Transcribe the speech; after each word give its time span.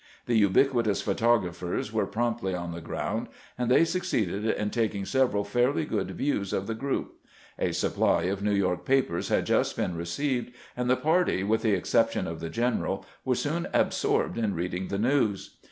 The 0.25 0.33
ubiquitous 0.35 0.99
photographers 1.03 1.93
were 1.93 2.07
promptly 2.07 2.55
on 2.55 2.71
the 2.71 2.81
ground, 2.81 3.27
and 3.55 3.69
they 3.69 3.85
succeeded 3.85 4.45
in 4.47 4.71
taking 4.71 5.05
several 5.05 5.43
fairly 5.43 5.85
good 5.85 6.09
views 6.09 6.53
of 6.53 6.65
the 6.65 6.73
group. 6.73 7.17
A 7.59 7.71
sup 7.71 7.93
ply 7.93 8.23
of 8.23 8.41
New 8.41 8.51
York 8.51 8.83
papers 8.83 9.29
had 9.29 9.45
just 9.45 9.77
been 9.77 9.95
received, 9.95 10.55
and 10.75 10.89
the 10.89 10.95
party, 10.97 11.43
with 11.43 11.61
the 11.61 11.75
exception 11.75 12.25
of 12.25 12.39
the 12.39 12.49
general, 12.49 13.05
were 13.23 13.35
soon 13.35 13.67
absorbed 13.75 14.39
in 14.39 14.55
reading 14.55 14.87
the 14.87 14.97
news. 14.97 15.57